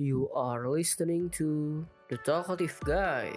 [0.00, 3.36] You are listening to The Talkative Guy.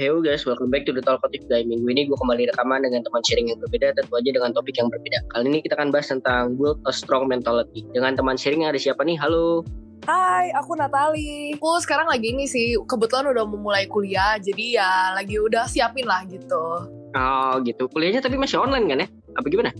[0.00, 1.68] Hello guys, welcome back to The Talkative Guy.
[1.68, 4.88] Minggu ini gue kembali rekaman dengan teman sharing yang berbeda, tentu aja dengan topik yang
[4.88, 5.20] berbeda.
[5.36, 7.84] Kali ini kita akan bahas tentang build a strong mentality.
[7.92, 9.20] Dengan teman sharing yang ada siapa nih?
[9.20, 9.68] Halo.
[10.08, 11.60] Hai, aku Natali.
[11.60, 16.24] Aku sekarang lagi ini sih, kebetulan udah memulai kuliah, jadi ya lagi udah siapin lah
[16.24, 16.88] gitu.
[17.12, 19.08] Oh gitu, kuliahnya tapi masih online kan ya?
[19.38, 19.70] Apa gimana?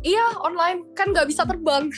[0.00, 1.92] Iya, online, kan nggak bisa terbang.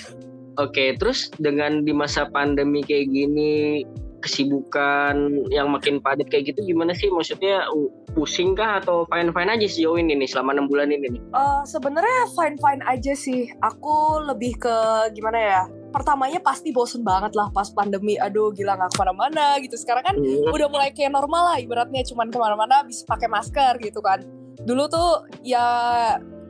[0.60, 3.86] Oke, terus dengan di masa pandemi kayak gini,
[4.22, 5.16] kesibukan
[5.50, 7.10] yang makin padat kayak gitu gimana sih?
[7.10, 7.66] Maksudnya
[8.14, 11.20] pusing kah atau fine-fine aja sejauh ini nih selama enam bulan ini nih?
[11.34, 13.50] Uh, Sebenarnya fine-fine aja sih.
[13.60, 14.76] Aku lebih ke
[15.12, 15.62] gimana ya?
[15.92, 18.16] Pertamanya pasti bosen banget lah pas pandemi.
[18.16, 19.76] Aduh gila nggak ke mana-mana gitu.
[19.76, 20.54] Sekarang kan Hmm.
[20.54, 21.56] udah mulai kayak normal lah.
[21.60, 24.24] Ibaratnya cuman ke mana-mana bisa pakai masker gitu kan.
[24.62, 25.66] Dulu tuh ya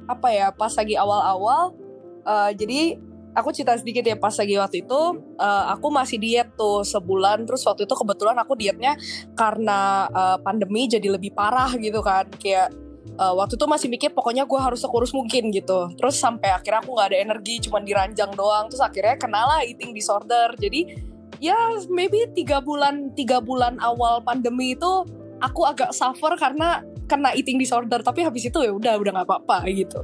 [0.08, 1.74] apa ya pas lagi awal-awal.
[2.22, 2.96] uh, jadi
[3.32, 5.00] aku cerita sedikit ya pas lagi waktu itu
[5.40, 8.94] uh, aku masih diet tuh sebulan terus waktu itu kebetulan aku dietnya
[9.32, 12.70] karena uh, pandemi jadi lebih parah gitu kan kayak
[13.16, 16.92] uh, waktu itu masih mikir pokoknya gue harus sekurus mungkin gitu terus sampai akhirnya aku
[16.92, 20.92] nggak ada energi cuman diranjang doang terus akhirnya kenalah eating disorder jadi
[21.42, 21.56] ya
[21.90, 25.08] maybe tiga bulan tiga bulan awal pandemi itu
[25.42, 29.66] aku agak suffer karena kena eating disorder tapi habis itu ya udah udah nggak apa-apa
[29.70, 30.02] gitu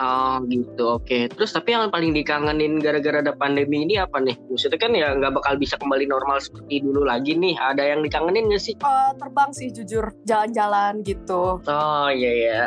[0.00, 1.28] Oh gitu, oke.
[1.28, 4.32] Terus tapi yang paling dikangenin gara-gara ada pandemi ini apa nih?
[4.48, 7.52] Maksudnya kan ya nggak bakal bisa kembali normal seperti dulu lagi nih.
[7.60, 8.74] Ada yang dikangenin nggak sih?
[8.80, 12.60] Uh, terbang sih jujur jalan-jalan gitu Oh iya ya,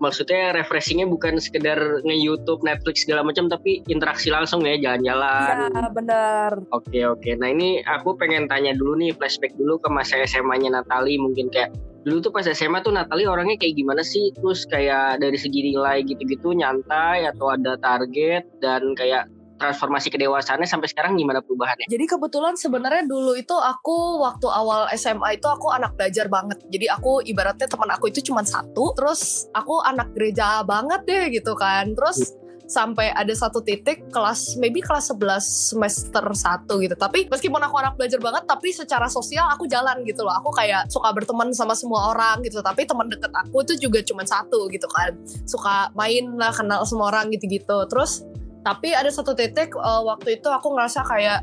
[0.00, 5.68] maksudnya refreshingnya bukan sekedar nge-youtube, Netflix segala macam, tapi interaksi langsung ya, jalan-jalan.
[5.68, 10.16] Iya bener Oke oke, nah ini aku pengen tanya dulu nih, flashback dulu ke masa
[10.24, 14.32] SMA-nya Natali, mungkin kayak dulu tuh pas SMA tuh Natali orangnya kayak gimana sih?
[14.36, 19.28] Terus kayak dari segi nilai gitu-gitu nyantai atau ada target dan kayak
[19.60, 21.84] transformasi kedewasaannya sampai sekarang gimana perubahannya?
[21.84, 26.64] Jadi kebetulan sebenarnya dulu itu aku waktu awal SMA itu aku anak belajar banget.
[26.72, 28.96] Jadi aku ibaratnya teman aku itu cuma satu.
[28.96, 31.92] Terus aku anak gereja banget deh gitu kan.
[31.92, 32.39] Terus
[32.70, 36.94] sampai ada satu titik kelas maybe kelas 11 semester 1 gitu.
[36.94, 40.32] Tapi meskipun aku anak belajar banget tapi secara sosial aku jalan gitu loh.
[40.38, 42.62] Aku kayak suka berteman sama semua orang gitu.
[42.62, 45.18] Tapi teman deket aku itu juga cuma satu gitu kan.
[45.44, 47.84] Suka main lah kenal semua orang gitu-gitu.
[47.90, 48.22] Terus
[48.62, 51.42] tapi ada satu titik uh, waktu itu aku ngerasa kayak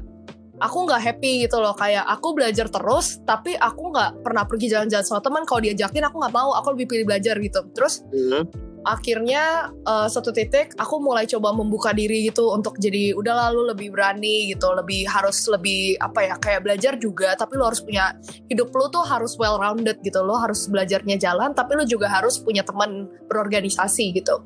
[0.58, 5.06] aku nggak happy gitu loh kayak aku belajar terus tapi aku nggak pernah pergi jalan-jalan
[5.06, 8.50] sama teman kalau diajakin aku nggak mau aku lebih pilih belajar gitu terus Hmm.
[8.86, 13.90] Akhirnya uh, satu titik aku mulai coba membuka diri gitu untuk jadi udah lalu lebih
[13.94, 18.14] berani gitu lebih harus lebih apa ya kayak belajar juga tapi lo harus punya
[18.52, 22.38] hidup lo tuh harus well rounded gitu lo harus belajarnya jalan tapi lo juga harus
[22.42, 24.44] punya teman berorganisasi gitu.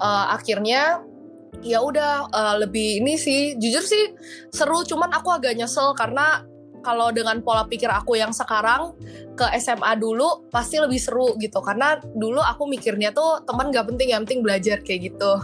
[0.00, 1.04] Uh, akhirnya
[1.64, 4.12] ya udah uh, lebih ini sih jujur sih
[4.52, 6.44] seru cuman aku agak nyesel karena
[6.86, 8.94] kalau dengan pola pikir aku yang sekarang
[9.34, 14.14] ke SMA dulu pasti lebih seru gitu karena dulu aku mikirnya tuh teman gak penting
[14.14, 15.42] yang penting belajar kayak gitu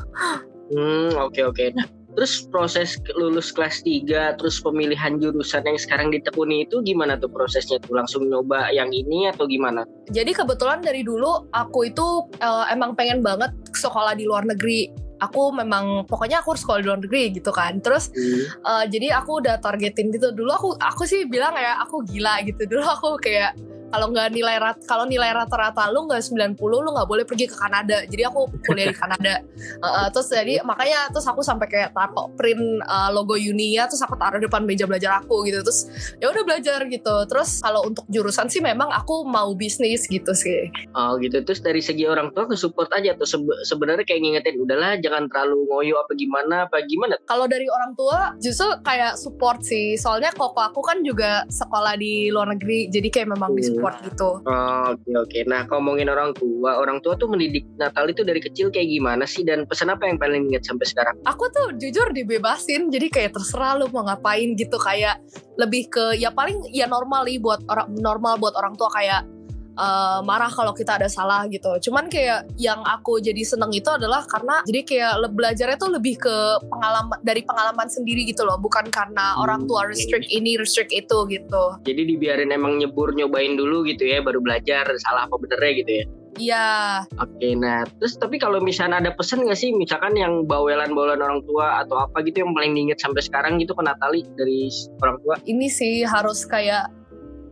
[0.73, 1.77] Hmm, oke oke.
[1.77, 1.85] Nah,
[2.17, 7.77] terus proses lulus kelas 3 terus pemilihan jurusan yang sekarang ditekuni itu gimana tuh prosesnya
[7.85, 7.93] tuh?
[7.93, 9.85] Langsung nyoba yang ini atau gimana?
[10.09, 14.93] jadi kebetulan dari dulu aku itu eh, emang pengen banget sekolah di luar negeri
[15.23, 17.79] aku memang pokoknya aku harus sekolah di luar negeri gitu kan.
[17.79, 18.11] Terus
[18.63, 20.35] Eh, jadi aku udah targetin gitu.
[20.35, 22.67] Dulu aku aku sih bilang ya aku gila gitu.
[22.67, 23.55] Dulu aku kayak
[23.93, 27.57] kalau nggak nilai rat kalau nilai rata-rata lu nggak 90 lu nggak boleh pergi ke
[27.61, 28.01] Kanada.
[28.09, 29.45] Jadi aku kuliah di Kanada.
[29.61, 34.17] Eh, terus jadi makanya terus aku sampai kayak tato print eh, logo Unia terus aku
[34.17, 35.61] taruh depan meja belajar aku gitu.
[35.61, 37.17] Terus ya udah belajar gitu.
[37.29, 40.73] Terus kalau untuk jurusan sih memang aku mau bisnis gitu sih.
[40.97, 41.45] Oh gitu.
[41.45, 43.29] Terus dari segi orang tua ke support aja tuh.
[43.29, 47.15] Sebe- sebenarnya kayak ngingetin udahlah jangan terlalu ngoyo apa gimana apa gimana.
[47.29, 50.01] kalau dari orang tua justru kayak support sih.
[50.01, 54.31] Soalnya koko aku kan juga sekolah di luar negeri jadi kayak memang di support gitu.
[54.47, 55.39] Oh, Oke oke.
[55.51, 59.43] Nah ngomongin orang tua, orang tua tuh mendidik Natal itu dari kecil kayak gimana sih?
[59.43, 61.15] Dan pesan apa yang paling ingat sampai sekarang?
[61.27, 64.79] aku tuh jujur dibebasin jadi kayak terserah lu mau ngapain gitu.
[64.79, 65.19] Kayak
[65.59, 68.87] lebih ke ya paling ya normal nih buat orang normal buat orang tua.
[68.95, 69.27] Kayak
[69.83, 71.91] eh, marah kalau kita ada salah gitu.
[71.91, 76.37] Cuman kayak yang aku jadi seneng itu adalah karena jadi kayak belajarnya tuh lebih ke
[76.71, 81.19] pengalaman dari pengalaman sendiri gitu loh, bukan karena Hmm, orang tua restrict ini restrict itu
[81.33, 81.65] gitu.
[81.89, 86.05] Jadi dibiarin emang nyebur nyobain dulu gitu ya, baru belajar salah apa benernya gitu ya.
[86.33, 86.69] Iya,
[87.21, 91.85] Oke, nah terus tapi kalau misalnya ada pesan nggak sih, misalkan yang bawelan-bawelan orang tua
[91.85, 94.73] atau apa gitu yang paling diinget sampai sekarang gitu ke Natali dari
[95.05, 95.35] orang tua?
[95.45, 96.89] ini sih harus kayak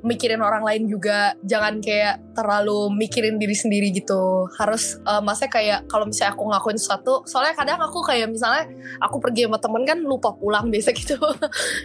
[0.03, 1.35] mikirin orang lain juga.
[1.45, 4.49] Jangan kayak terlalu mikirin diri sendiri gitu.
[4.57, 8.69] Harus uh, maksudnya kayak kalau misalnya aku ngakuin sesuatu soalnya kadang aku kayak misalnya
[9.03, 11.19] aku pergi sama temen kan lupa pulang biasa gitu.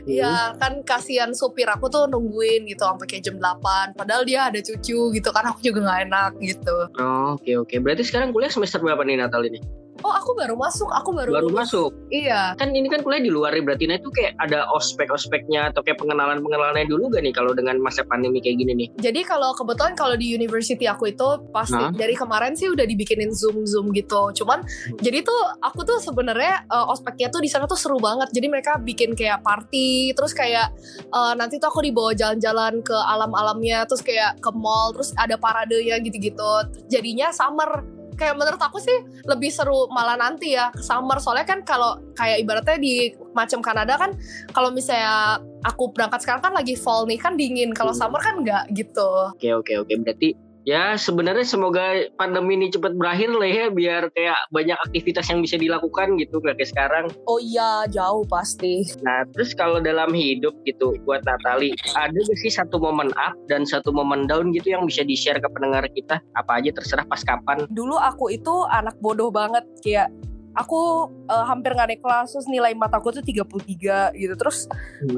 [0.05, 4.59] Ya kan kasihan supir aku tuh nungguin gitu sampai kayak jam 8 padahal dia ada
[4.61, 6.75] cucu gitu kan aku juga nggak enak gitu.
[6.99, 7.75] Oh, oke oke.
[7.81, 9.85] Berarti sekarang kuliah semester berapa nih Natal ini?
[10.03, 11.91] Oh aku baru masuk aku baru Baru masuk.
[12.11, 15.85] iya Kan ini kan kuliah di luar nih, berarti nah itu kayak ada ospek-ospeknya atau
[15.85, 18.87] kayak pengenalan-pengenalannya dulu gak nih kalau dengan masa pandemi kayak gini nih?
[18.99, 21.91] Jadi kalau kebetulan kalau di university aku itu pasti Hah?
[21.93, 24.31] dari kemarin sih udah dibikinin zoom zoom gitu.
[24.43, 24.63] Cuman
[24.99, 28.31] jadi tuh aku tuh sebenarnya uh, ospeknya tuh di sana tuh seru banget.
[28.33, 30.71] Jadi mereka bikin kayak party, terus kayak
[31.13, 35.99] uh, nanti tuh aku dibawa jalan-jalan ke alam-alamnya, terus kayak ke mall, terus ada paradenya
[36.01, 36.51] gitu-gitu.
[36.89, 38.95] Jadinya summer kayak menurut aku sih
[39.27, 43.99] lebih seru malah nanti ya ke summer soalnya kan kalau kayak ibaratnya di macam Kanada
[43.99, 44.15] kan
[44.51, 47.99] kalau misalnya aku berangkat sekarang kan lagi fall nih kan dingin kalau Hmm.
[48.01, 49.93] summer kan enggak gitu Oke oke oke.
[50.01, 55.45] Berarti ya sebenarnya semoga pandemi ini cepat berakhir lah ya biar kayak banyak aktivitas yang
[55.45, 57.05] bisa dilakukan gitu kayak sekarang.
[57.29, 62.49] oh iya jauh pasti Nah, terus kalau dalam hidup gitu buat Natali, ada gak sih
[62.49, 66.17] satu momen up dan satu momen down gitu yang bisa di-share ke pendengar kita?
[66.33, 67.67] Apa aja terserah pas kapan.
[67.69, 70.09] dulu aku itu anak bodoh banget kayak
[70.55, 74.71] aku eh, hampir nggak naik kelas terus nilai mataku tuh 33 gitu terus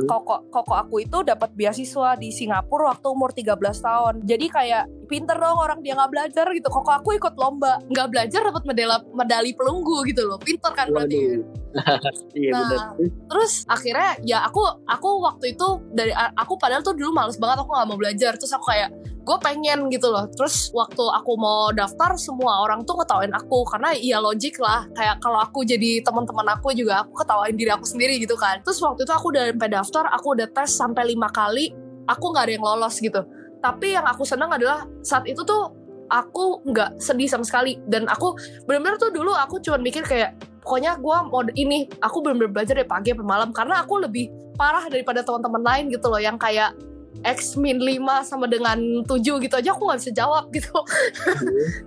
[0.09, 5.39] koko koko aku itu dapat beasiswa di Singapura waktu umur 13 tahun jadi kayak pinter
[5.39, 6.67] dong orang dia nggak belajar gitu.
[6.67, 7.79] Koko aku ikut lomba?
[7.87, 10.37] Nggak belajar dapat medali medali pelunggu gitu loh.
[10.37, 11.65] Pinter kan berarti Waduh.
[12.37, 12.95] Iya Nah,
[13.29, 17.69] terus akhirnya ya aku aku waktu itu dari aku padahal tuh dulu males banget aku
[17.71, 18.31] nggak mau belajar.
[18.35, 18.89] Terus aku kayak
[19.27, 20.25] gue pengen gitu loh.
[20.31, 23.61] Terus waktu aku mau daftar semua orang tuh ketawain aku.
[23.67, 24.89] Karena ya logik lah.
[24.95, 28.63] Kayak kalau aku jadi teman-teman aku juga aku ketawain diri aku sendiri gitu kan.
[28.65, 31.75] Terus waktu itu aku udah sampai daftar aku udah tes sampai lima kali
[32.07, 33.21] aku nggak ada yang lolos gitu
[33.61, 35.73] tapi yang aku senang adalah saat itu tuh
[36.07, 37.79] aku nggak sedih sama sekali.
[37.85, 42.51] Dan aku benar-benar tuh dulu aku cuma mikir kayak pokoknya gue mau ini aku benar-benar
[42.51, 43.49] belajar dari pagi sampai malam.
[43.51, 46.73] Karena aku lebih parah daripada teman-teman lain gitu loh yang kayak
[47.25, 50.73] X min 5 sama dengan 7 gitu aja aku nggak bisa jawab gitu.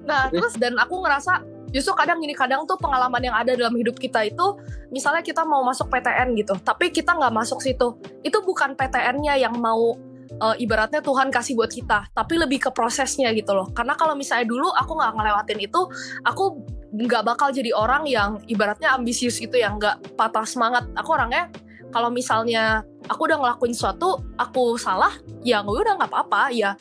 [0.08, 3.94] Nah terus dan aku ngerasa justru kadang gini kadang tuh pengalaman yang ada dalam hidup
[3.94, 4.58] kita itu
[4.90, 7.94] misalnya kita mau masuk PTN gitu tapi kita nggak masuk situ.
[8.26, 9.94] Itu bukan PTN-nya yang mau
[10.40, 13.68] eh, ibaratnya Tuhan kasih buat kita tapi lebih ke prosesnya gitu loh.
[13.70, 15.80] Karena kalau misalnya dulu aku nggak ngelewatin itu
[16.24, 16.44] aku
[16.90, 20.88] nggak bakal jadi orang yang ibaratnya ambisius itu yang nggak patah semangat.
[20.98, 21.52] Aku orangnya
[21.90, 26.50] kalau misalnya aku udah ngelakuin sesuatu aku salah ya udah nggak apa-apa.
[26.50, 26.74] Ya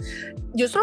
[0.58, 0.82] justru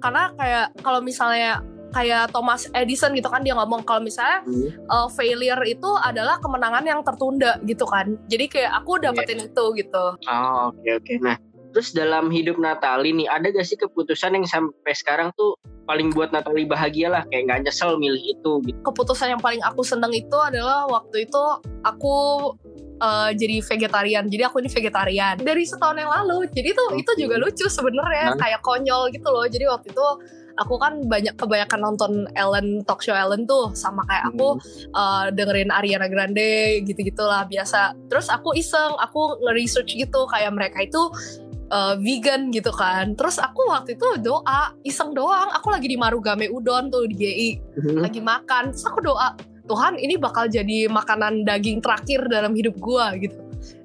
[0.00, 1.64] karena kayak kalau misalnya
[1.94, 4.42] kayak Thomas Edison gitu kan dia ngomong kalau misalnya
[4.90, 8.18] uh, failure itu adalah kemenangan yang tertunda gitu kan.
[8.26, 10.04] Jadi kayak aku dapetin itu gitu.
[10.26, 11.12] Oh, oke oke.
[11.22, 11.38] Nah,
[11.74, 15.58] terus dalam hidup Natali nih, ada gak sih keputusan yang sampai sekarang tuh
[15.90, 18.78] paling buat Natali bahagia lah, kayak nggak nyesel milih itu gitu.
[18.86, 21.42] keputusan yang paling aku seneng itu adalah waktu itu
[21.82, 22.16] aku
[23.02, 24.24] uh, jadi vegetarian.
[24.30, 26.46] Jadi aku ini vegetarian dari setahun yang lalu.
[26.50, 27.02] Jadi tuh Oke.
[27.02, 28.38] itu juga lucu sebenarnya, Hah?
[28.38, 29.46] kayak konyol gitu loh.
[29.48, 30.06] Jadi waktu itu
[30.54, 34.58] aku kan banyak kebanyakan nonton Ellen talk show Ellen tuh sama kayak aku
[34.94, 37.94] uh, dengerin Ariana Grande gitu-gitulah biasa.
[38.06, 41.02] Terus aku iseng, aku nge-research gitu kayak mereka itu
[41.74, 43.18] uh, vegan gitu kan.
[43.18, 45.50] Terus aku waktu itu doa, iseng doang.
[45.58, 47.50] Aku lagi di Marugame Udon tuh di GI
[47.98, 49.34] lagi makan terus aku doa
[49.64, 53.34] Tuhan ini bakal jadi makanan daging terakhir dalam hidup gua gitu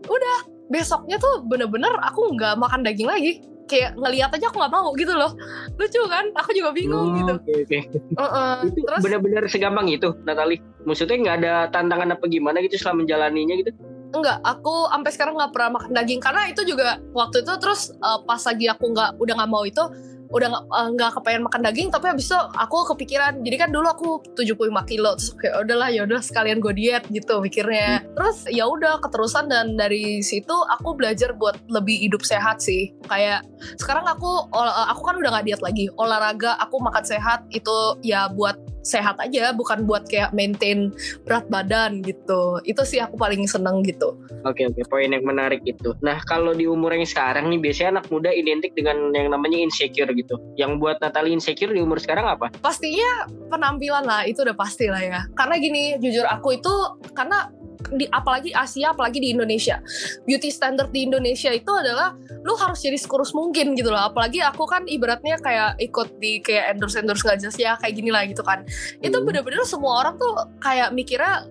[0.06, 0.38] udah
[0.70, 5.14] besoknya tuh bener-bener aku nggak makan daging lagi kayak ngeliat aja aku nggak mau gitu
[5.14, 5.34] loh
[5.78, 7.80] lucu kan aku juga bingung Oh, gitu Oke oke.
[8.18, 8.54] Heeh.
[8.70, 10.58] Itu terus benar-benar segampang itu, Natali.
[10.84, 13.72] Maksudnya nggak ada tantangan apa gimana gitu selama menjalaninya gitu?
[14.10, 16.22] Enggak aku sampai sekarang nggak pernah makan daging.
[16.22, 19.84] Karena itu juga waktu itu terus uh, pas lagi aku nggak udah nggak mau itu
[20.30, 23.42] udah nggak uh, nggak kepengen makan daging tapi habis itu aku kepikiran.
[23.42, 27.42] Jadi kan dulu aku 75 kilo terus kayak udahlah ya udah sekalian gue diet gitu
[27.42, 28.06] mikirnya.
[28.14, 29.50] Terus ya udah keterusan.
[29.50, 32.94] Dan dari situ aku belajar buat lebih hidup sehat sih.
[33.10, 33.42] Kayak
[33.82, 35.86] sekarang aku uh, aku kan udah nggak diet lagi.
[35.98, 40.94] Olahraga aku makan sehat itu ya buat sehat aja bukan buat kayak maintain
[41.28, 44.16] berat badan gitu itu sih aku paling seneng gitu
[44.48, 45.92] Oke oke, poin yang menarik itu.
[46.00, 50.08] Nah kalau di umur yang sekarang nih biasanya anak muda identik dengan yang namanya insecure
[50.16, 50.40] gitu.
[50.56, 52.48] Yang buat Natali insecure di umur sekarang apa?
[52.70, 56.74] pastinya penampilan lah itu udah pasti lah ya karena gini jujur aku itu
[57.18, 57.50] karena
[57.96, 59.80] di apalagi Asia apalagi di Indonesia.
[60.28, 64.12] Beauty standard di Indonesia itu adalah lu harus jadi sekurus mungkin gitu loh.
[64.12, 68.10] Apalagi aku kan ibaratnya kayak ikut di kayak endorse endorse nggak jelas ya kayak gini
[68.12, 68.68] lah gitu kan.
[69.00, 69.26] Itu Hmm.
[69.28, 71.48] bener-bener semua orang tuh kayak mikirnya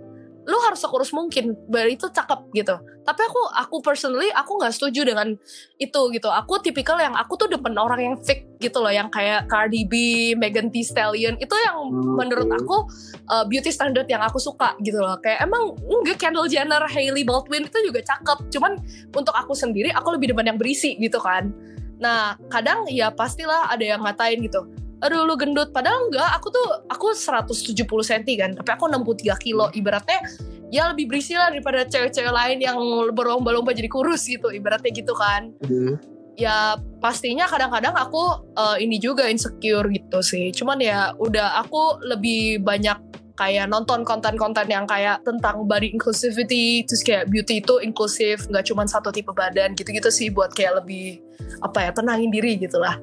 [0.48, 2.80] lu harus sekurus mungkin baru itu cakep gitu.
[3.04, 5.36] Tapi aku aku personally aku nggak setuju dengan
[5.76, 6.28] itu gitu.
[6.32, 9.94] Aku tipikal yang aku tuh depan orang yang fake gitu loh yang kayak Cardi B,
[10.40, 11.36] Megan Thee Stallion.
[11.36, 12.88] Itu yang Hmm, menurut aku
[13.28, 15.20] uh, beauty standard yang aku suka gitu loh.
[15.20, 18.48] Kayak emang enggak Kendall Jenner, Hailey Baldwin itu juga cakep.
[18.48, 18.80] Cuman
[19.12, 21.52] untuk aku sendiri aku lebih demen yang berisi gitu kan.
[22.00, 25.70] Nah kadang ya pastilah ada yang ngatain gitu aduh lu gendut.
[25.70, 26.28] Padahal enggak.
[26.38, 28.50] Aku tuh aku 170 cm kan.
[28.58, 29.66] Tapi aku 63 kilo.
[29.70, 30.18] Ibaratnya
[30.68, 32.76] ya lebih berisi lah daripada cewek-cewek lain yang
[33.14, 34.50] berlomba-lomba jadi kurus gitu.
[34.50, 35.54] Ibaratnya gitu kan.
[35.64, 35.96] Hmm.
[36.38, 40.54] ya pastinya kadang-kadang aku eh, ini juga insecure gitu sih.
[40.54, 42.94] Cuman ya udah aku lebih banyak
[43.34, 48.82] kayak nonton konten-konten yang kayak tentang body inclusivity terus kayak beauty itu inklusif nggak cuma
[48.82, 51.22] satu tipe badan gitu-gitu sih buat kayak lebih
[51.62, 52.98] apa ya tenangin diri gitu lah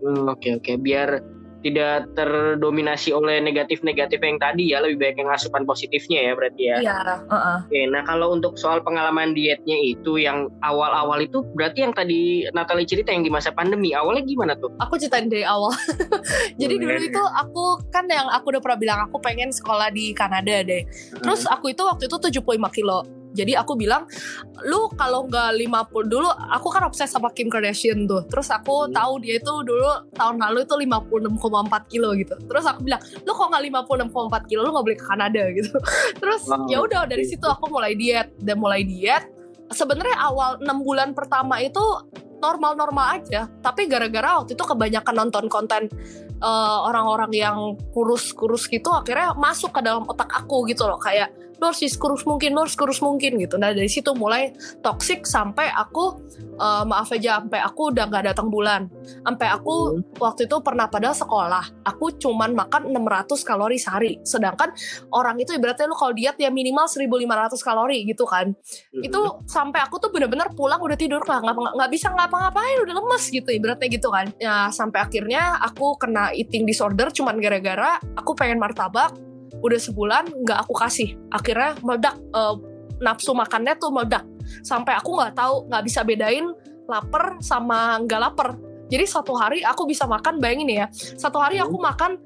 [0.00, 0.72] Hmm, Oke oke.
[0.80, 1.20] Biar
[1.60, 6.76] tidak terdominasi oleh negatif-negatif yang tadi ya lebih baik yang asupan positifnya ya berarti ya.
[6.80, 7.58] iya heeh.
[7.68, 12.88] Oke, nah kalau untuk soal pengalaman dietnya itu yang awal-awal itu berarti yang tadi Natali
[12.88, 14.72] cerita yang di masa pandemi awalnya gimana tuh?
[14.80, 15.70] aku ceritain dari awal.
[16.60, 20.64] Jadi dulu itu aku kan yang aku udah pernah bilang aku pengen sekolah di Kanada
[20.64, 20.82] deh.
[21.20, 22.40] Terus aku itu waktu itu 75
[22.72, 23.19] kilo.
[23.30, 24.10] Jadi aku bilang,
[24.66, 28.26] lu kalau nggak 50 dulu, aku kan obses sama Kim Kardashian tuh.
[28.26, 28.92] Terus aku Hmm.
[28.92, 32.34] tahu dia itu dulu tahun lalu itu 56,4 kilo gitu.
[32.44, 35.74] Terus aku bilang, lu kok nggak 56,4 kilo, lu nggak boleh ke Kanada gitu.
[36.18, 36.66] Terus Wow.
[36.66, 39.30] ya udah dari situ aku mulai diet dan mulai diet.
[39.70, 41.80] Sebenarnya awal 6 bulan pertama itu
[42.40, 45.86] normal-normal aja, tapi gara-gara waktu itu kebanyakan nonton konten
[46.40, 47.58] eh, orang-orang yang
[47.92, 51.28] kurus-kurus gitu akhirnya masuk ke dalam otak aku gitu loh kayak
[51.68, 53.60] harus kurus mungkin, harus kurus mungkin gitu.
[53.60, 58.48] Nah dari situ mulai toxic sampai aku eh, maaf aja sampai aku udah nggak datang
[58.48, 58.88] bulan.
[59.20, 64.12] Sampai aku waktu itu pernah pada sekolah, aku cuman makan 600 kalori sehari.
[64.24, 64.72] Sedangkan
[65.12, 68.52] orang itu ibaratnya lu kalau diet ya minimal 1500 kalori gitu kan.
[68.52, 69.02] Hmm.
[69.04, 73.48] Itu sampai aku tuh bener-bener pulang udah tidur lah nggak bisa ngapa-ngapain udah lemes gitu
[73.52, 74.32] ibaratnya gitu kan.
[74.40, 79.29] Ya sampai akhirnya aku kena eating disorder cuman gara-gara aku pengen martabak
[79.60, 81.16] udah sebulan nggak aku kasih.
[81.32, 82.54] Akhirnya meledak eh,
[83.00, 84.24] nafsu makannya tuh meledak.
[84.64, 86.46] Sampai aku nggak tahu nggak bisa bedain
[86.88, 88.58] lapar sama nggak lapar.
[88.90, 90.86] Jadi satu hari aku bisa makan bayangin ya.
[90.92, 92.18] Satu hari aku makan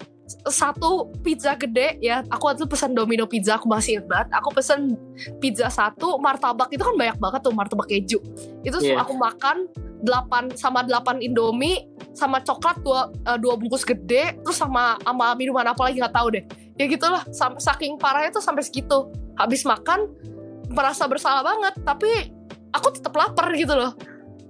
[0.48, 2.24] satu pizza gede ya.
[2.32, 4.28] Aku waktu itu pesan domino pizza aku masih ingat banget.
[4.40, 4.96] Aku pesen
[5.36, 6.72] pizza satu martabak.
[6.72, 8.18] Itu kan banyak banget tuh martabak keju.
[8.64, 9.04] Itu Iya.
[9.04, 9.68] aku makan
[10.04, 15.66] 8 sama 8 indomie sama coklat dua eh, dua bungkus gede terus sama sama minuman
[15.66, 20.10] apa lagi nggak tahu deh ya gitulah sampai saking parahnya tuh sampai segitu habis makan
[20.68, 22.10] merasa bersalah banget tapi
[22.70, 23.94] aku tetap lapar gitu loh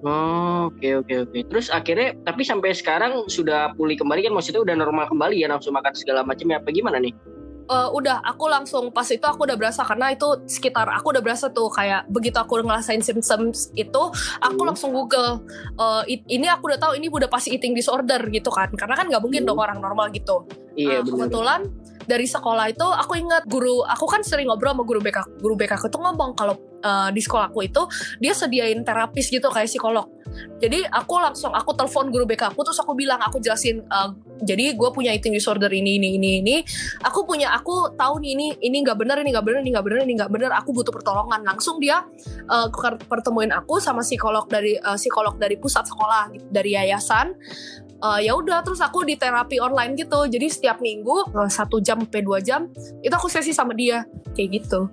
[0.05, 1.39] Oh, oke oke oke.
[1.49, 5.73] Terus akhirnya tapi sampai sekarang sudah pulih kembali kan maksudnya udah normal kembali ya nafsu
[5.73, 7.17] makan segala macam ya apa gimana nih?
[7.65, 11.49] Eh, udah aku langsung pas itu aku udah berasa karena itu sekitar aku udah berasa
[11.49, 14.03] tuh kayak begitu aku ngerasain symptoms itu
[14.37, 14.69] aku Hmm.
[14.69, 15.41] langsung google
[15.73, 19.09] eh, it- ini aku udah tahu ini udah pasti eating disorder gitu kan karena kan
[19.09, 19.57] nggak mungkin Hmm.
[19.57, 20.45] dong orang normal gitu
[20.77, 21.33] Iya benar.
[21.33, 21.61] kebetulan
[22.05, 25.81] dari sekolah itu aku ingat guru aku kan sering ngobrol sama guru BK guru BK
[25.81, 27.83] aku tuh ngomong kalau eh, di sekolah aku itu
[28.21, 30.07] dia sediain terapis gitu kayak psikolog.
[30.59, 34.11] Jadi aku langsung aku telepon guru BK aku terus aku bilang aku jelasin eh,
[34.45, 36.57] jadi gue punya eating disorder ini ini ini ini.
[37.07, 40.01] Aku punya aku tahu nih ini ini nggak benar ini nggak benar ini nggak benar
[40.05, 41.41] ini nggak benar aku butuh pertolongan.
[41.47, 42.05] Langsung dia
[42.45, 47.33] eh, ke- pertemuin aku sama psikolog dari eh, psikolog dari pusat sekolah dari yayasan
[48.03, 52.03] Eh, ya udah terus aku di terapi online gitu jadi setiap minggu eh, satu jam
[52.05, 52.69] sampai dua jam
[53.01, 54.91] itu aku sesi sama dia kayak gitu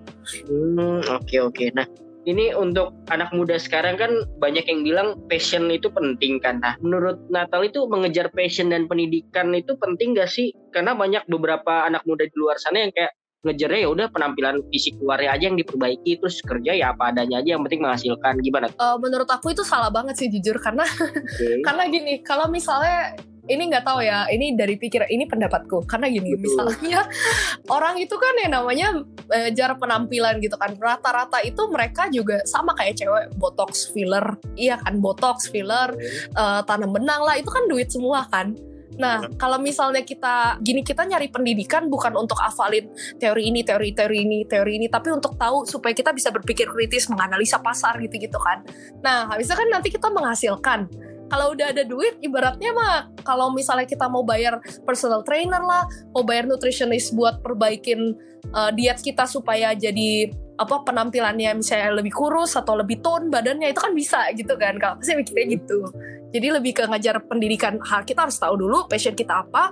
[0.48, 1.65] Hmm, oke oke.
[1.74, 1.89] Nah,
[2.29, 6.62] ini untuk anak muda sekarang kan banyak yang bilang passion itu penting kan.
[6.62, 10.53] Nah, menurut Natal itu mengejar passion dan pendidikan itu penting gak sih?
[10.70, 15.01] Karena banyak beberapa anak muda di luar sana yang kayak ngejarnya ya udah penampilan fisik
[15.01, 18.38] luarnya aja yang diperbaiki terus kerja ya apa adanya aja yang penting menghasilkan.
[18.38, 18.69] Gimana?
[18.69, 21.65] Eh, menurut aku itu salah banget sih jujur karena Oke.
[21.65, 23.17] karena gini kalau misalnya
[23.50, 25.89] ini nggak tahu ya ini dari pikiran ini pendapatku.
[25.89, 26.69] Karena gini Betul.
[26.69, 27.01] misalnya
[27.75, 28.88] orang itu kan yang namanya
[29.33, 34.38] eh, jar penampilan gitu kan rata-rata itu mereka juga sama kayak cewek botox filler.
[34.53, 35.98] Iya kan botox filler
[36.38, 38.53] eh, tanam benang lah itu kan duit semua kan
[39.01, 42.86] Nah, kalau misalnya kita gini kita nyari pendidikan bukan untuk hafalin
[43.17, 47.10] teori ini, teori teori ini, teori ini, tapi untuk tahu supaya kita bisa berpikir kritis,
[47.10, 48.62] menganalisa pasar gitu-gitu kan.
[49.01, 50.86] Nah, habisnya kan nanti kita menghasilkan.
[51.31, 56.27] Kalau udah ada duit, ibaratnya mah kalau misalnya kita mau bayar personal trainer lah, mau
[56.27, 58.13] bayar nutritionist buat perbaikin
[58.51, 60.27] uh, diet kita supaya jadi
[60.60, 64.93] apa penampilannya misalnya lebih kurus atau lebih tone badannya itu kan bisa gitu kan kalau
[65.01, 65.89] pasti mikirnya gitu
[66.31, 69.69] jadi lebih ke ngajar pendidikan hal kita harus tahu dulu passion kita apa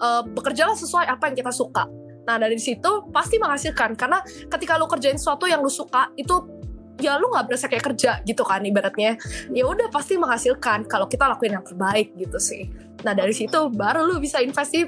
[0.00, 1.88] uh, bekerjalah sesuai apa yang kita suka
[2.22, 6.62] Nah dari situ pasti menghasilkan karena ketika lu kerjain sesuatu yang lu suka itu
[7.02, 9.18] ya lu nggak berasa kayak kerja gitu kan ibaratnya
[9.50, 12.70] ya udah pasti menghasilkan kalau kita lakuin yang terbaik gitu sih
[13.02, 14.86] nah dari situ baru lu bisa investi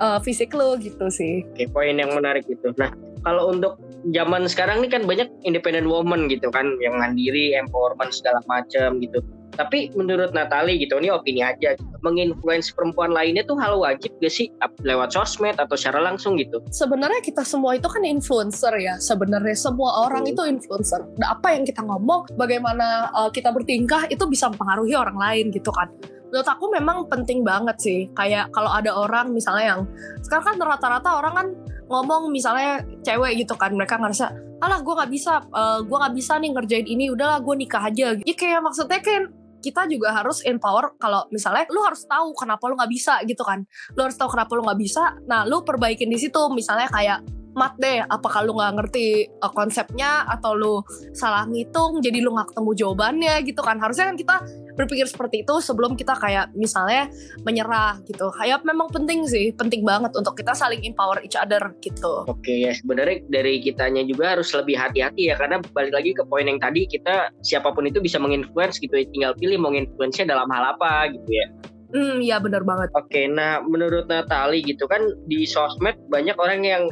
[0.00, 2.68] uh, fisik lu gitu sih Oke, poin yang menarik itu.
[2.76, 2.92] Nah,
[3.24, 3.80] kalau untuk
[4.12, 9.24] zaman sekarang ini kan banyak independent woman gitu kan, yang mandiri, empowerment segala macam gitu.
[9.56, 14.30] Tapi menurut Natali gitu, ini opini aja, gitu, menginfluence perempuan lainnya tuh hal wajib gak
[14.30, 14.52] sih?
[14.84, 16.60] Lewat sosmed atau secara langsung gitu?
[16.68, 19.00] sebenarnya kita semua itu kan influencer ya.
[19.00, 20.32] Sebenarnya semua orang Hmm.
[20.36, 21.00] itu influencer.
[21.16, 25.72] Nah, apa yang kita ngomong bagaimana uh, kita bertingkah itu bisa mempengaruhi orang lain gitu
[25.72, 25.88] kan.
[26.28, 28.00] Menurut aku memang penting banget sih.
[28.12, 29.80] Kayak kalau ada orang misalnya yang
[30.20, 31.46] sekarang kan rata-rata orang kan
[31.86, 33.72] ngomong misalnya cewek gitu kan.
[33.72, 37.54] Mereka ngerasa alah gue nggak bisa uh, gue nggak bisa nih ngerjain ini udahlah gue
[37.56, 38.18] nikah aja.
[38.20, 39.30] Ya kayak maksudnya kan
[39.66, 43.66] kita juga harus empower kalau misalnya lu harus tahu kenapa lu nggak bisa gitu kan.
[43.98, 45.18] Lu harus tahu kenapa lu nggak bisa.
[45.26, 46.38] Nah lu perbaikin di situ.
[46.54, 47.26] Misalnya kayak
[47.56, 48.04] mat deh.
[48.04, 50.74] Apakah lu nggak ngerti uh, konsepnya atau lu
[51.16, 53.80] salah ngitung jadi lu nggak ketemu jawabannya gitu kan.
[53.80, 54.36] Harusnya kan kita
[54.76, 57.08] berpikir seperti itu sebelum kita kayak misalnya
[57.42, 58.28] menyerah gitu.
[58.36, 59.56] Kayak memang penting sih.
[59.56, 62.28] Penting banget untuk kita saling empower each other gitu.
[62.28, 66.44] Oke ya sebenarnya dari kitanya juga harus lebih hati-hati ya karena balik lagi ke poin
[66.44, 69.08] yang tadi kita siapa pun itu bisa menginfluence gitu ya.
[69.08, 71.46] Tinggal pilih mau nginfluence dalam hal apa gitu ya.
[71.86, 72.90] hmm ya bener banget.
[72.98, 76.82] Oke, nah menurut Natali gitu kan di sosmed banyak orang yang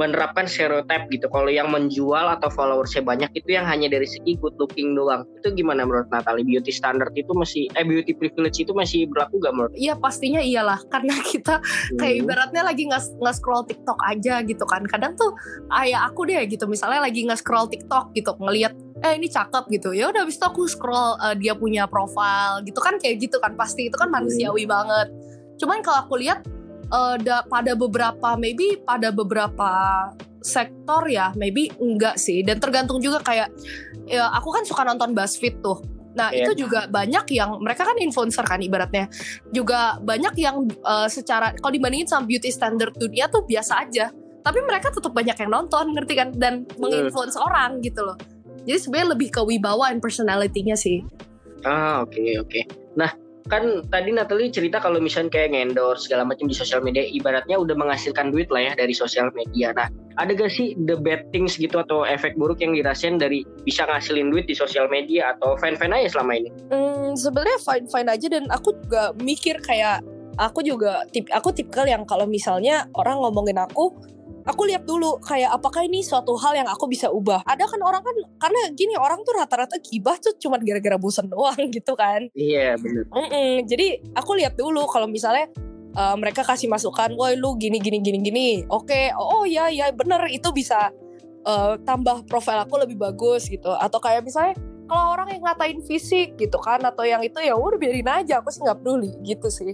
[0.00, 1.28] menerapkan stereotip gitu.
[1.28, 5.24] Kalau yang menjual atau followersnya banyak itu yang hanya dari segi good looking doang.
[5.40, 6.44] Itu gimana menurut Natali?
[6.44, 9.72] Beauty standard itu masih, eh beauty privilege itu masih berlaku gak menurut?
[9.76, 11.60] Iya pastinya iyalah karena kita
[12.00, 12.22] kayak Hmm.
[12.28, 15.32] ibaratnya lagi nge- nge-scroll TikTok aja gitu kan kadang tuh
[15.80, 20.12] ayah aku deh gitu misalnya lagi nge-scroll TikTok gitu ngelihat eh ini cakep gitu ya
[20.12, 23.88] udah habis itu aku scroll eh, dia punya profile gitu kan kayak gitu kan pasti
[23.88, 25.08] itu kan manusiawi banget
[25.58, 26.44] cuman kalau aku lihat
[26.92, 29.70] eh, da- pada beberapa maybe pada beberapa
[30.42, 32.42] sektor ya maybe enggak sih.
[32.42, 33.48] Dan tergantung juga kayak
[34.06, 35.78] ya aku kan suka nonton BuzzFeed tuh.
[36.12, 36.44] Nah Iya.
[36.52, 39.08] itu juga banyak yang mereka kan influencer kan ibaratnya.
[39.48, 44.12] Juga banyak yang eh, secara kalau dibandingin sama beauty standard dunia tuh biasa aja.
[44.42, 46.28] Tapi mereka tetap banyak yang nonton ngerti kan?
[46.34, 48.18] Dan menginfluence orang gitu loh.
[48.66, 50.98] Jadi sebenarnya lebih ke wibawa and personality-nya sih.
[51.62, 52.60] Ah oke oke.
[52.98, 53.14] Nah
[53.50, 57.74] kan tadi Natali cerita kalau misalnya kayak ngendorse segala macam di sosial media ibaratnya udah
[57.74, 59.74] menghasilkan duit lah ya dari sosial media.
[59.74, 63.88] Nah ada gak sih the bad things gitu atau efek buruk yang dirasain dari bisa
[63.88, 66.50] ngasilin duit di sosial media atau fan-fan aja selama ini?
[66.68, 70.04] Hmm, sebenarnya fine fine aja dan aku juga mikir kayak
[70.40, 73.92] aku juga tip aku tipikal yang kalau misalnya orang ngomongin aku
[74.46, 78.02] aku lihat dulu kayak apakah ini suatu hal yang aku bisa ubah ada kan orang
[78.02, 82.74] kan karena gini orang tuh rata-rata gibah tuh cuma gara-gara bosan doang gitu kan Iya
[82.80, 83.04] bener.
[83.12, 85.50] Mm-mm, jadi aku lihat dulu kalau misalnya
[85.96, 89.92] uh, mereka kasih masukan, woi lu gini gini gini gini, oke, oh, oh ya ya
[89.92, 90.92] bener itu bisa
[91.44, 94.56] uh, tambah profil aku lebih bagus gitu, atau kayak misalnya
[94.88, 98.52] kalau orang yang ngatain fisik gitu kan, atau yang itu ya udah biarin aja, aku
[98.52, 99.72] sih nggak peduli gitu sih.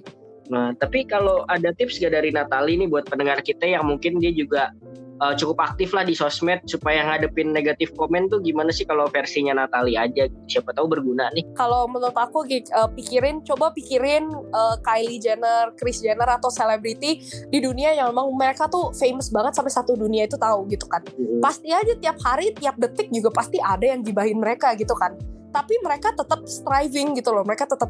[0.49, 4.33] Nah, tapi kalau ada tips gak dari Natali nih buat pendengar kita yang mungkin dia
[4.33, 4.73] juga
[5.21, 9.53] uh, cukup aktif lah di sosmed supaya ngadepin negatif komen tuh gimana sih kalau versinya
[9.53, 10.27] Natali aja?
[10.49, 11.45] Siapa tahu berguna nih.
[11.53, 17.21] Kalau menurut aku uh, pikirin, coba pikirin uh, Kylie Jenner, Kris Jenner atau selebriti
[17.53, 21.05] di dunia yang memang mereka tuh famous banget sampai satu dunia itu tahu gitu kan.
[21.39, 25.15] pasti aja tiap hari tiap detik juga pasti ada yang gibahin mereka gitu kan
[25.53, 27.89] tapi mereka tetap striving gitu loh mereka tetap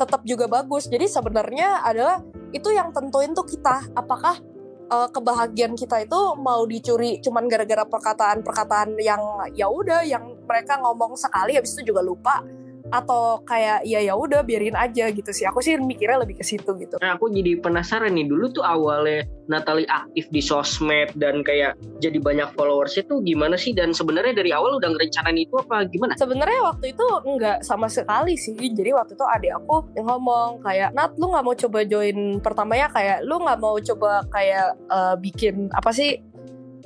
[0.00, 0.88] tetap juga bagus.
[0.88, 2.24] Jadi sebenarnya adalah
[2.56, 3.92] itu yang tentuin tuh kita.
[3.92, 4.40] Apakah
[4.90, 9.22] uh, kebahagiaan kita itu mau dicuri cuman gara-gara perkataan-perkataan yang
[9.54, 12.42] ya udah yang mereka ngomong sekali habis itu juga lupa
[12.90, 15.46] atau kayak ya ya udah biarin aja gitu sih.
[15.46, 16.98] Aku sih mikirnya lebih ke situ gitu.
[16.98, 18.26] Nah, aku jadi penasaran nih.
[18.26, 23.74] Dulu tuh awalnya Natali aktif di sosmed dan kayak jadi banyak followersnya tuh gimana sih?
[23.74, 26.14] Dan sebenarnya dari awal udah ngerencanain itu apa gimana?
[26.14, 28.54] Sebenarnya waktu itu enggak sama sekali sih.
[28.54, 32.86] Jadi waktu itu adik aku yang ngomong kayak, Nat lu nggak mau coba join pertamanya
[32.94, 36.29] kayak lu nggak mau coba kayak eh, bikin apa sih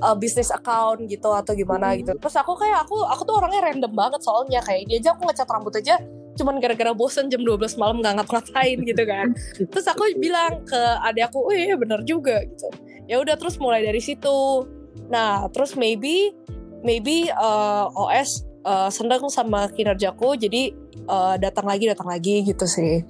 [0.05, 2.13] eh, bisnis account gitu atau gimana gitu.
[2.21, 5.49] Terus aku kayak aku aku tuh orangnya random banget soalnya kayak dia aja aku ngecat
[5.49, 5.97] rambut aja
[6.35, 9.27] cuman gara-gara bosen jam 12 malam nggak ngapa-ngapain gitu kan.
[9.73, 12.69] Terus aku bilang ke adik aku, oh iya bener juga gitu.
[13.05, 14.65] Ya udah terus mulai dari situ.
[15.13, 16.33] Nah terus maybe
[16.81, 20.73] maybe eh, OS eh, seneng sama kinerjaku jadi
[21.05, 23.05] eh, datang lagi datang lagi gitu sih.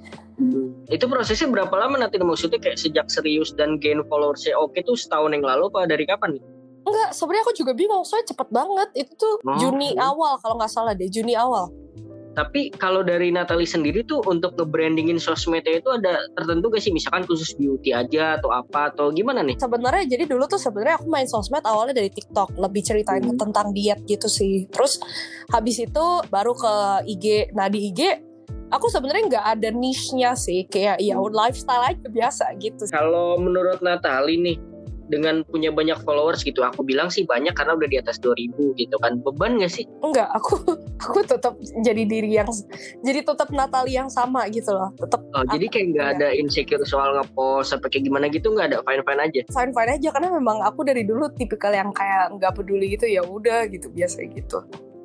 [0.90, 5.30] Itu prosesnya berapa lama nanti maksudnya kayak sejak serius dan gain followersnya oke tuh setahun
[5.30, 6.44] yang lalu apa dari kapan nih?
[6.84, 8.88] Enggak, sebenarnya aku juga bingung soalnya cepet banget.
[8.94, 11.72] Itu tuh Oh, Juni awal kalau nggak salah deh, Juni awal.
[12.34, 16.90] Tapi kalau dari Natalie sendiri tuh untuk nge-brandingin sosmednya itu ada tertentu gak sih?
[16.90, 19.54] Misalkan khusus beauty aja atau apa atau gimana nih?
[19.54, 23.38] Sebenarnya jadi dulu tuh sebenarnya aku main sosmed awalnya dari TikTok, lebih ceritain Hmm.
[23.38, 24.66] tentang diet gitu sih.
[24.66, 24.98] Terus
[25.46, 26.74] habis itu baru ke
[27.06, 27.54] IG.
[27.54, 28.00] Nah di IG
[28.66, 31.30] aku sebenarnya nggak ada niche-nya sih, kayak ya Hmm.
[31.30, 32.82] lifestyle aja biasa gitu.
[32.90, 34.56] Kalau menurut Natalie nih
[35.08, 38.96] dengan punya banyak followers gitu, aku bilang sih banyak karena udah di atas 2000 gitu
[39.00, 39.20] kan.
[39.20, 39.84] Beban gak sih?
[40.00, 40.60] Enggak, aku
[41.04, 42.48] aku tetap jadi diri yang
[43.04, 44.92] jadi tetap Natalie yang sama gitu loh.
[44.96, 48.78] Tetap Oh, jadi kayak nggak ada insecure soal ngepost apa kayak gimana gitu nggak ada
[48.86, 49.40] fine-fine aja.
[49.50, 53.26] fine fine aja karena memang aku dari dulu tipikal yang kayak nggak peduli gitu ya
[53.26, 54.62] udah gitu biasa gitu.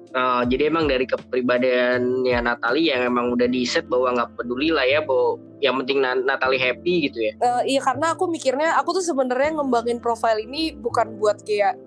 [0.09, 4.81] Oh, jadi emang dari kepribadiannya Natalie yang emang udah di set bahwa nggak peduli lah
[4.81, 7.33] ya, bahwa yang penting Na- Natalie happy gitu ya.
[7.37, 11.77] Eh, iya karena aku mikirnya aku tuh sebenarnya ngembangin profile ini bukan buat kayak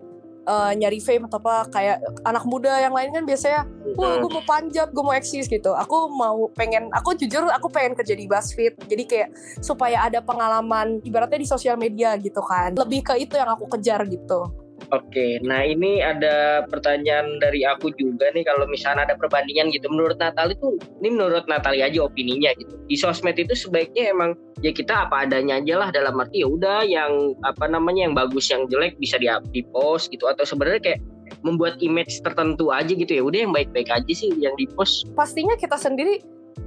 [0.46, 3.66] eh, nyari fame atau apa kayak anak muda yang lain kan biasanya
[3.98, 5.74] wah gue mau panjat gue mau eksis gitu.
[5.74, 8.86] Aku mau pengen aku jujur aku pengen kerja di BuzzFeed.
[8.86, 12.70] Jadi kayak supaya ada pengalaman ibaratnya di sosial media gitu kan.
[12.78, 18.28] Lebih ke itu yang aku kejar gitu Oke, nah ini ada pertanyaan dari aku juga
[18.34, 19.86] nih kalau misalnya ada perbandingan gitu.
[19.86, 22.74] Menurut Natalie tuh, ini menurut Natalie aja opininya gitu.
[22.90, 26.82] Di sosmed itu sebaiknya emang ya kita apa adanya aja lah dalam arti ya udah
[26.84, 31.00] yang apa namanya yang bagus yang jelek bisa di di post gitu atau sebenarnya kayak
[31.42, 35.10] membuat image tertentu aja gitu ya udah yang baik-baik aja sih yang di post.
[35.18, 36.22] pastinya kita sendiri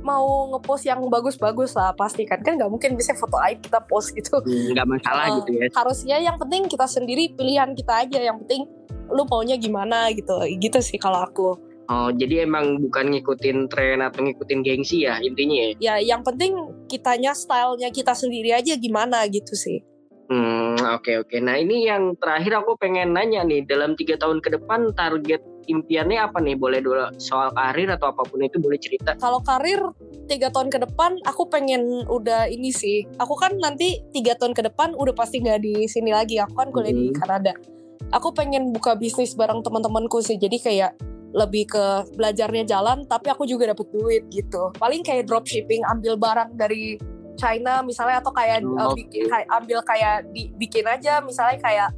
[0.06, 2.42] mau ngepost yang bagus-bagus lah pasti kan.
[2.42, 4.42] Kan nggak mungkin bisa foto aib kita post gitu.
[4.44, 5.68] Nggak masalah Uh, gitu ya.
[5.74, 8.20] harusnya yang penting kita sendiri pilihan kita aja.
[8.22, 8.62] Yang penting
[9.10, 10.34] lu maunya gimana gitu.
[10.46, 11.58] Gitu sih kalau aku.
[11.86, 15.70] Oh, jadi emang bukan ngikutin tren atau ngikutin gengsi ya intinya ya.
[15.78, 16.58] ya yang penting
[16.90, 19.86] kitanya stylenya kita sendiri aja gimana gitu sih
[20.26, 21.38] Hmm, oke oke.
[21.38, 25.38] Nah ini yang terakhir aku pengen nanya nih, dalam tiga tahun ke depan target
[25.70, 26.58] impiannya apa nih?
[26.58, 29.14] Boleh dulu soal karir atau apa pun itu boleh cerita.
[29.22, 29.78] kalau karir
[30.26, 34.66] tiga tahun ke depan aku pengen udah ini sih aku kan nanti tiga tahun ke
[34.66, 37.18] depan udah pasti nggak di sini lagi aku kan kuliah di Mhm.
[37.22, 37.54] Kanada
[38.10, 40.92] aku pengen buka bisnis bareng teman-temanku sih jadi kayak
[41.30, 41.86] lebih ke
[42.18, 46.98] belajarnya jalan tapi aku juga dapet duit gitu paling kayak dropshipping ambil barang dari
[47.36, 51.90] China misalnya atau kayak uh, bikin kayak ambil kayak dibikin aja misalnya kayak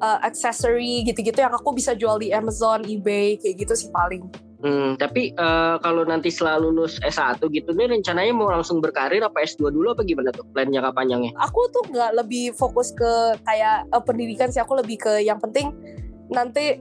[0.00, 4.24] uh, accessory gitu-gitu yang aku bisa jual di Amazon, eBay kayak gitu sih paling.
[4.64, 9.44] Hmm, tapi eh, kalau nanti setelah lulus S1 gitu nih rencananya mau langsung berkarir apa
[9.44, 11.36] S2 dulu apa gimana tuh plan jangka panjangnya?
[11.36, 15.68] Aku tuh nggak lebih fokus ke kayak uh, pendidikan sih, aku lebih ke yang penting
[16.32, 16.80] nanti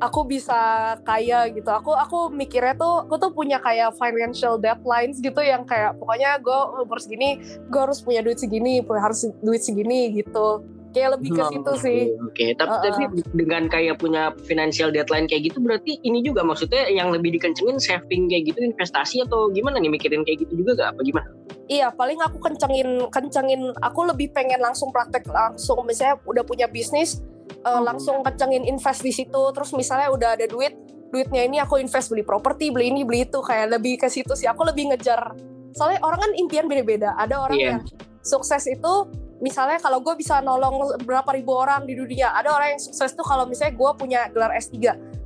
[0.00, 1.68] aku bisa kaya gitu.
[1.68, 6.58] Aku aku mikirnya tuh aku tuh punya kayak financial deadlines gitu yang kayak pokoknya gue
[6.80, 10.64] umur segini gue harus punya duit segini, harus duit segini gitu.
[10.90, 12.00] Kayak lebih ke Oh, situ sih.
[12.18, 12.82] Oke, tapi, Uh-uh.
[12.82, 17.78] tapi dengan kayak punya financial deadline kayak gitu berarti ini juga maksudnya yang lebih dikencengin
[17.78, 21.30] saving kayak gitu investasi atau gimana nih mikirin kayak gitu juga gak apa gimana?
[21.70, 27.22] Iya, paling aku kencengin kencengin aku lebih pengen langsung praktek langsung misalnya udah punya bisnis
[27.60, 27.82] Hmm.
[27.84, 30.70] langsung kencengin invest di situ terus misalnya udah ada duit
[31.10, 34.48] duitnya ini aku invest beli properti beli ini beli itu kayak lebih ke situ sih
[34.48, 35.34] aku lebih ngejar
[35.74, 37.68] soalnya orang kan impian beda-beda ada orang Iya.
[37.76, 37.80] yang
[38.22, 38.92] sukses itu
[39.40, 43.24] misalnya kalau gue bisa nolong berapa ribu orang di dunia ada orang yang sukses tuh
[43.24, 44.76] kalau misalnya gue punya gelar S3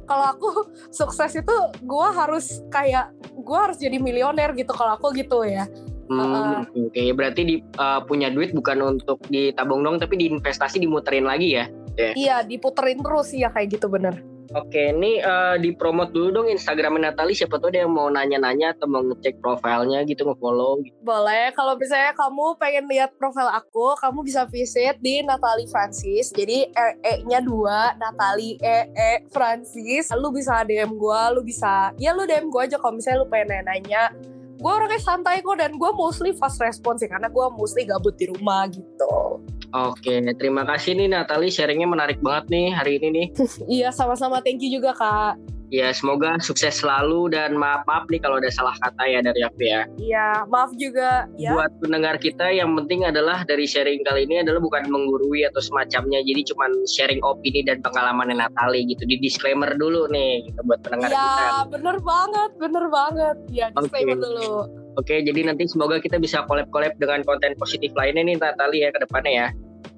[0.06, 0.48] kalau aku
[1.02, 5.66] sukses itu gue harus kayak gue harus jadi milioner gitu kalau aku gitu ya
[6.04, 11.56] Hmm, oke berarti di, uh, punya duit bukan untuk ditabung dong tapi diinvestasi dimuterin lagi
[11.56, 11.64] ya.
[11.96, 14.20] Iya diputerin terus ya kayak gitu bener.
[14.54, 18.86] Oke, ini uh, dipromot dulu dong Instagram Natalie siapa tahu ada yang mau nanya-nanya atau
[18.86, 20.94] mau ngecek profilnya gitu nge-follow gitu.
[21.02, 26.30] Boleh kalau misalnya kamu pengen lihat profil aku, kamu bisa visit di Natalie Francis.
[26.30, 30.14] Jadi E E-nya dua, Natalie E E Francis.
[30.14, 33.66] Lu bisa DM gua, lu bisa ya lu DM gua aja kalau misalnya lu pengen
[33.66, 34.14] nanya.
[34.54, 38.30] Gue orangnya santai kok dan gue mostly fast response sih karena gue mostly gabut di
[38.32, 39.42] rumah gitu.
[39.74, 43.26] Oke, terima kasih nih Natalie sharingnya menarik banget nih hari ini nih.
[43.82, 45.34] Iya sama-sama thank you juga kak.
[45.74, 49.66] Ya semoga sukses selalu dan maaf maaf nih kalau ada salah kata ya dari aku
[49.66, 49.82] ya.
[49.98, 51.50] Iya maaf juga ya.
[51.58, 56.22] Buat pendengar kita yang penting adalah dari sharing kali ini adalah bukan menggurui atau semacamnya.
[56.22, 59.02] Jadi cuman sharing opini dan pengalaman Natalie gitu.
[59.02, 61.18] Di disclaimer dulu nih gitu buat pendengar kita.
[61.18, 63.36] Iya bener banget, bener banget.
[63.50, 64.22] Ya disclaimer Oke.
[64.22, 64.52] dulu.
[64.94, 69.02] Oke, jadi nanti semoga kita bisa collab-collab dengan konten positif lainnya nih Natalie ya ke
[69.02, 69.48] depannya ya.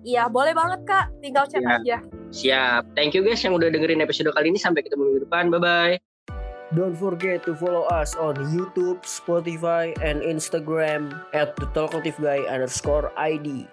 [0.07, 1.83] Iya boleh banget kak, tinggal chat Iya.
[1.83, 1.97] aja.
[2.31, 2.83] Siap.
[2.95, 4.59] Thank you guys yang udah dengerin episode kali ini.
[4.59, 5.51] Sampai ketemu minggu depan.
[5.51, 5.99] Bye-bye.
[6.75, 13.15] Don't forget to follow us on YouTube, Spotify, and Instagram at the Talkative Guy underscore
[13.15, 13.67] ID.